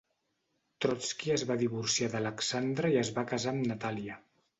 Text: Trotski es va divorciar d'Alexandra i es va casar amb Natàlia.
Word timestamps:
Trotski 0.85 1.33
es 1.35 1.43
va 1.51 1.57
divorciar 1.63 2.09
d'Alexandra 2.13 2.91
i 2.95 2.97
es 3.03 3.13
va 3.19 3.25
casar 3.33 3.53
amb 3.55 3.69
Natàlia. 3.73 4.19